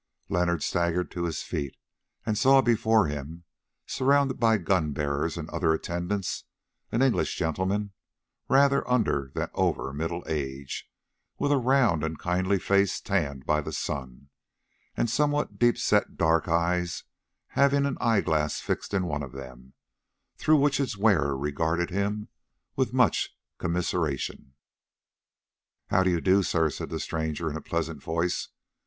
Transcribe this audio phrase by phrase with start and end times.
[0.29, 1.77] Leonard staggered to his feet
[2.25, 3.43] and saw before him,
[3.85, 6.45] surrounded by gun bearers and other attendants,
[6.91, 7.91] an English gentleman,
[8.49, 10.89] rather under than over middle age,
[11.37, 14.29] with a round and kindly face tanned by the sun,
[14.97, 17.03] and somewhat deep set dark eyes
[17.49, 19.73] having an eyeglass fixed in one of them,
[20.35, 22.27] through which its wearer regarded him
[22.75, 24.55] with much commiseration.
[25.91, 28.47] "How do you do, sir?" said the stranger in a pleasant voice.